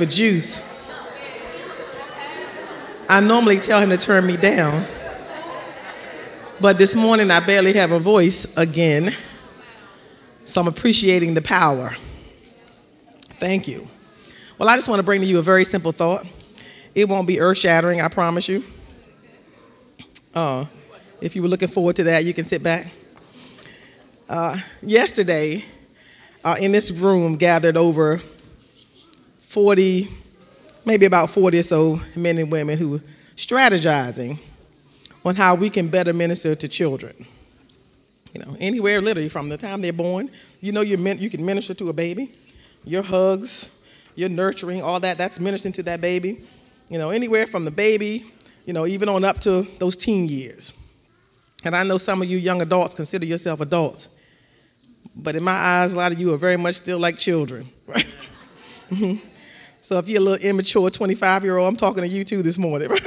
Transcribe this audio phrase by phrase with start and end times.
[0.00, 0.66] for juice.
[3.06, 4.82] I normally tell him to turn me down,
[6.58, 9.10] but this morning I barely have a voice again,
[10.44, 11.90] so I'm appreciating the power.
[13.34, 13.86] Thank you.
[14.56, 16.24] Well, I just want to bring to you a very simple thought.
[16.94, 18.64] It won't be earth shattering, I promise you.
[20.34, 20.64] Uh,
[21.20, 22.86] if you were looking forward to that, you can sit back.
[24.30, 25.62] Uh, yesterday,
[26.42, 28.18] uh, in this room, gathered over
[29.50, 30.06] 40,
[30.84, 32.98] maybe about 40 or so men and women who were
[33.34, 34.38] strategizing
[35.24, 37.12] on how we can better minister to children.
[38.32, 41.74] You know, anywhere literally from the time they're born, you know, you you can minister
[41.74, 42.30] to a baby.
[42.84, 43.76] Your hugs,
[44.14, 46.42] your nurturing, all that, that's ministering to that baby.
[46.88, 48.22] You know, anywhere from the baby,
[48.66, 50.74] you know, even on up to those teen years.
[51.64, 54.16] And I know some of you young adults consider yourself adults.
[55.16, 57.66] But in my eyes, a lot of you are very much still like children.
[57.88, 58.16] Right?
[58.90, 59.24] Mm-hmm.
[59.80, 62.58] So if you're a little immature 25 year old, I'm talking to you too this
[62.58, 62.90] morning.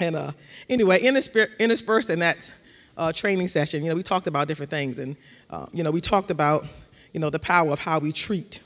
[0.00, 0.32] And uh,
[0.68, 2.52] anyway, interspersed in that
[2.96, 4.98] uh, training session, you know, we talked about different things.
[4.98, 5.16] And,
[5.50, 6.64] uh, you know, we talked about,
[7.12, 8.60] you know, the power of how we treat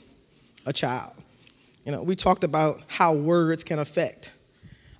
[0.65, 1.13] a child.
[1.85, 4.33] You know, we talked about how words can affect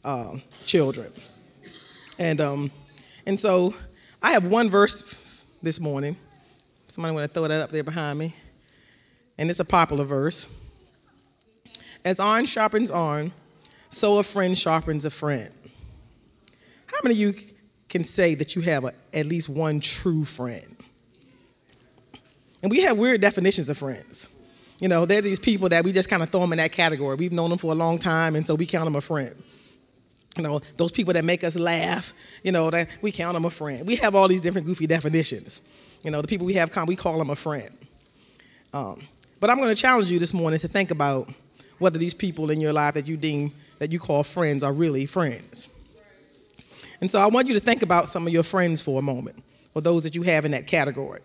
[0.03, 1.11] uh, children.
[2.19, 2.71] And, um,
[3.25, 3.73] and so
[4.21, 6.15] I have one verse this morning.
[6.87, 8.35] Somebody want to throw that up there behind me.
[9.37, 10.47] And it's a popular verse.
[12.05, 13.31] As iron sharpens iron,
[13.89, 15.53] so a friend sharpens a friend.
[16.87, 17.33] How many of you
[17.87, 20.77] can say that you have a, at least one true friend?
[22.61, 24.29] And we have weird definitions of friends.
[24.79, 27.15] You know, they're these people that we just kind of throw them in that category.
[27.15, 29.35] We've known them for a long time, and so we count them a friend.
[30.37, 32.13] You know, those people that make us laugh,
[32.43, 33.85] you know, that we count them a friend.
[33.85, 35.69] We have all these different goofy definitions.
[36.03, 37.69] You know, the people we have, we call them a friend.
[38.73, 39.01] Um,
[39.39, 41.29] but I'm going to challenge you this morning to think about
[41.79, 45.05] whether these people in your life that you deem that you call friends are really
[45.05, 45.69] friends.
[47.01, 49.41] And so I want you to think about some of your friends for a moment,
[49.73, 51.21] or those that you have in that category.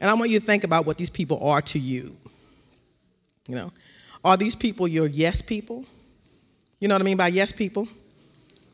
[0.00, 2.16] And I want you to think about what these people are to you.
[3.48, 3.72] You know,
[4.24, 5.84] are these people your yes people?
[6.78, 7.88] You know what I mean by yes people?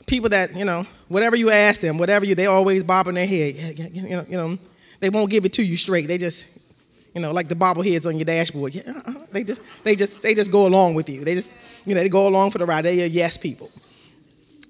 [0.07, 3.55] People that, you know, whatever you ask them, whatever you, they always bobbing their head.
[3.79, 4.59] You know, you know,
[5.01, 6.09] they won't give it to you straight.
[6.09, 6.51] They just,
[7.15, 8.75] you know, like the bobbleheads on your dashboard.
[8.75, 9.27] Yeah, uh-huh.
[9.33, 11.25] they just, they just, they just go along with you.
[11.25, 11.53] They just,
[11.87, 12.85] you know, they go along for the ride.
[12.85, 13.71] They are yes people.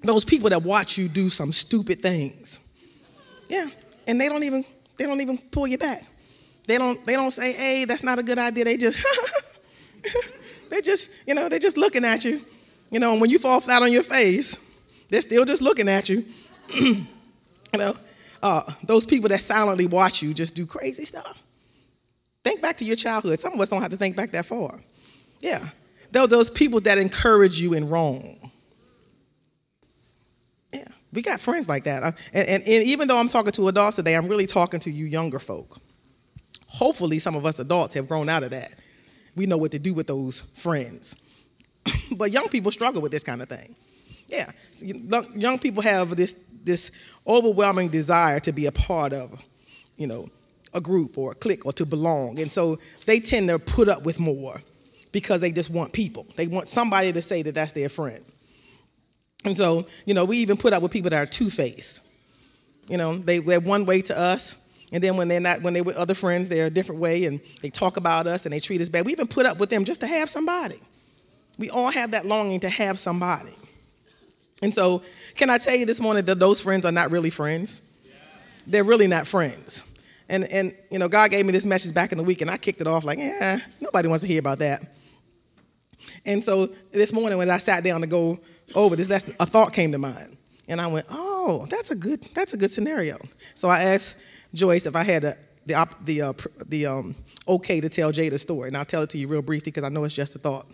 [0.03, 2.59] Those people that watch you do some stupid things.
[3.49, 3.67] Yeah,
[4.07, 4.63] and they don't even,
[4.97, 6.03] they don't even pull you back.
[6.67, 8.65] They don't, they don't say, hey, that's not a good idea.
[8.65, 9.03] They just,
[10.69, 12.41] they just, you know, they're just looking at you.
[12.91, 14.59] You know, and when you fall flat on your face,
[15.09, 16.25] they're still just looking at you.
[16.75, 17.05] you
[17.73, 17.95] know,
[18.41, 21.41] uh, those people that silently watch you just do crazy stuff.
[22.45, 23.39] Think back to your childhood.
[23.39, 24.79] Some of us don't have to think back that far.
[25.39, 25.67] Yeah.
[26.11, 28.21] They're those people that encourage you in wrong.
[30.71, 30.87] Yeah.
[31.11, 32.03] We got friends like that.
[32.03, 35.05] And, and, and even though I'm talking to adults today, I'm really talking to you
[35.05, 35.79] younger folk.
[36.67, 38.75] Hopefully, some of us adults have grown out of that.
[39.35, 41.15] We know what to do with those friends.
[42.15, 43.75] but young people struggle with this kind of thing.
[44.27, 44.85] Yeah, so
[45.35, 46.91] young people have this this
[47.27, 49.43] overwhelming desire to be a part of,
[49.97, 50.27] you know,
[50.75, 54.03] a group or a clique or to belong, and so they tend to put up
[54.03, 54.61] with more
[55.11, 56.27] because they just want people.
[56.35, 58.19] They want somebody to say that that's their friend.
[59.45, 62.01] And so, you know, we even put up with people that are two faced.
[62.89, 65.83] You know, they, they're one way to us, and then when they're not, when they're
[65.83, 68.81] with other friends, they're a different way, and they talk about us and they treat
[68.81, 69.05] us bad.
[69.05, 70.79] We even put up with them just to have somebody.
[71.57, 73.53] We all have that longing to have somebody.
[74.61, 75.01] And so,
[75.35, 77.81] can I tell you this morning that those friends are not really friends?
[78.67, 79.83] They're really not friends.
[80.27, 82.57] And, and, you know, God gave me this message back in the week, and I
[82.57, 84.79] kicked it off like, yeah, nobody wants to hear about that.
[86.25, 88.39] And so this morning, when I sat down to go
[88.73, 90.35] over this lesson, a thought came to mind.
[90.67, 93.17] And I went, oh, that's a good, that's a good scenario.
[93.53, 94.17] So I asked
[94.53, 96.33] Joyce if I had a, the, the, uh,
[96.67, 97.15] the um,
[97.47, 98.69] okay to tell Jada's story.
[98.69, 100.65] And I'll tell it to you real briefly because I know it's just a thought.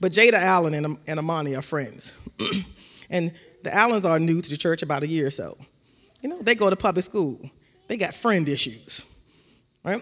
[0.00, 2.18] But Jada Allen and, and Amani are friends.
[3.10, 3.32] and
[3.62, 5.56] the Allens are new to the church about a year or so.
[6.20, 7.40] You know, they go to public school.
[7.92, 9.04] They got friend issues,
[9.84, 10.00] right?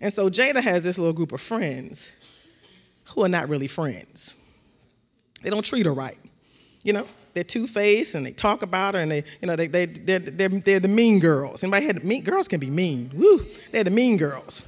[0.00, 2.16] And so Jada has this little group of friends
[3.14, 4.34] who are not really friends.
[5.40, 6.18] They don't treat her right.
[6.82, 9.86] You know, they're two-faced and they talk about her and they, you know, they, they,
[9.86, 11.62] they're, they're, they're the mean girls.
[11.62, 13.12] Anybody had mean girls can be mean.
[13.14, 13.38] Woo,
[13.70, 14.64] they're the mean girls.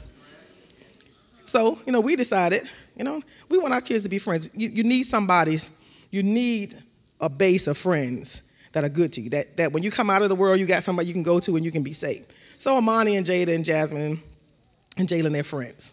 [1.44, 2.62] So, you know, we decided
[2.94, 4.50] you know, we want our kids to be friends.
[4.54, 5.76] You, you need somebody's,
[6.12, 6.80] you need
[7.20, 9.30] a base of friends that are good to you.
[9.30, 11.40] That, that when you come out of the world, you got somebody you can go
[11.40, 12.24] to and you can be safe.
[12.58, 14.20] So Amani and Jada and Jasmine
[14.98, 15.92] and Jalen, they're friends.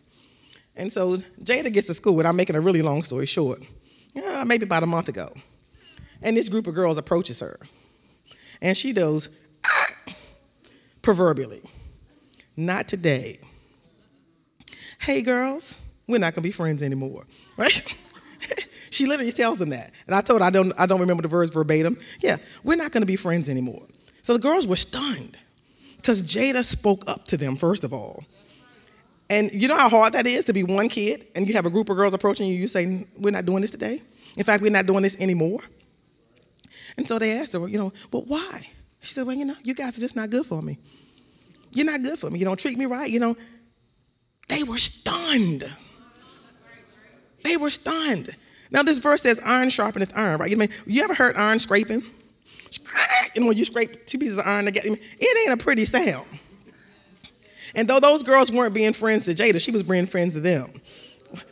[0.76, 3.60] And so Jada gets to school, and I'm making a really long story short.
[4.14, 5.28] Yeah, maybe about a month ago.
[6.22, 7.60] And this group of girls approaches her.
[8.62, 9.88] And she does, ah,
[11.02, 11.62] proverbially,
[12.56, 13.40] not today.
[15.00, 17.26] Hey, girls, we're not gonna be friends anymore,
[17.58, 17.98] right?
[19.00, 19.94] She literally tells them that.
[20.08, 21.98] And I told her, I don't, I don't remember the verse verbatim.
[22.20, 22.36] Yeah,
[22.66, 23.82] we're not gonna be friends anymore.
[24.24, 25.38] So the girls were stunned
[25.96, 28.26] because Jada spoke up to them, first of all.
[29.30, 31.70] And you know how hard that is to be one kid and you have a
[31.70, 34.02] group of girls approaching you, you say, We're not doing this today.
[34.36, 35.62] In fact, we're not doing this anymore.
[36.98, 38.68] And so they asked her, you know, well, why?
[39.00, 40.78] She said, well, you know, you guys are just not good for me.
[41.72, 42.40] You're not good for me.
[42.40, 43.10] You don't treat me right.
[43.10, 43.36] You know,
[44.50, 45.64] they were stunned.
[47.44, 48.36] They were stunned.
[48.72, 50.50] Now, this verse says, iron sharpeneth iron, right?
[50.50, 52.04] You mean, you ever heard iron scraping?
[53.36, 56.26] Know, when you scrape two pieces of iron together, it ain't a pretty sound.
[57.76, 60.68] And though those girls weren't being friends to Jada, she was being friends to them,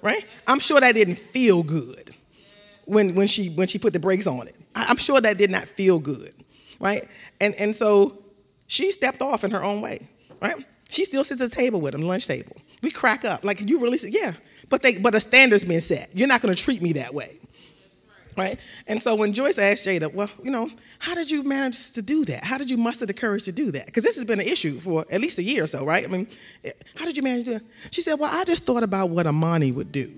[0.01, 0.25] right?
[0.47, 2.11] I'm sure that didn't feel good
[2.85, 4.55] when, when, she, when she put the brakes on it.
[4.75, 6.31] I'm sure that did not feel good,
[6.79, 7.01] right?
[7.39, 8.17] And, and so
[8.67, 9.99] she stepped off in her own way,
[10.41, 10.55] right?
[10.89, 12.55] She still sits at the table with them, lunch table.
[12.87, 13.43] We crack up.
[13.43, 14.31] Like, you really, yeah.
[14.69, 16.09] But, they, but a standard's been set.
[16.13, 17.37] You're not going to treat me that way.
[18.37, 18.57] Right?
[18.87, 20.69] And so when Joyce asked Jada, well, you know,
[20.99, 22.45] how did you manage to do that?
[22.45, 23.87] How did you muster the courage to do that?
[23.87, 26.05] Because this has been an issue for at least a year or so, right?
[26.05, 26.27] I mean,
[26.63, 27.65] eh, how did you manage to do?
[27.91, 30.09] She said, well, I just thought about what Amani would do.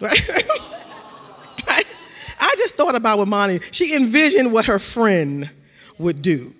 [0.00, 1.94] Right?
[2.40, 5.48] I just thought about what Amani, she envisioned what her friend
[5.98, 6.52] would do.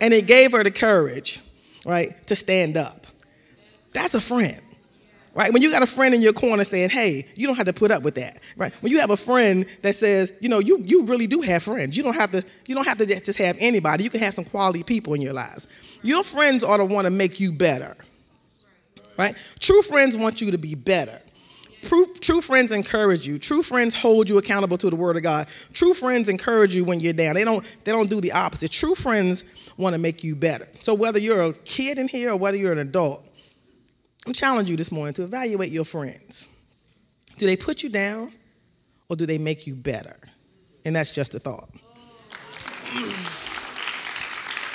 [0.00, 1.40] And it gave her the courage,
[1.86, 3.06] right, to stand up.
[3.92, 4.60] That's a friend.
[5.38, 5.52] Right?
[5.52, 7.92] When you got a friend in your corner saying, hey, you don't have to put
[7.92, 8.40] up with that.
[8.56, 8.74] Right?
[8.82, 11.96] When you have a friend that says, you know, you, you really do have friends.
[11.96, 14.02] You don't have to, you don't have to just have anybody.
[14.02, 16.00] You can have some quality people in your lives.
[16.02, 17.96] Your friends ought to want to make you better.
[19.16, 19.36] Right?
[19.60, 21.22] True friends want you to be better.
[21.82, 23.38] True, true, friends encourage you.
[23.38, 25.46] True friends hold you accountable to the word of God.
[25.72, 27.34] True friends encourage you when you're down.
[27.34, 28.72] They don't, they don't do the opposite.
[28.72, 30.66] True friends want to make you better.
[30.80, 33.24] So whether you're a kid in here or whether you're an adult,
[34.28, 36.50] I'm challenging you this morning to evaluate your friends.
[37.38, 38.30] Do they put you down
[39.08, 40.18] or do they make you better?
[40.84, 41.70] And that's just a thought.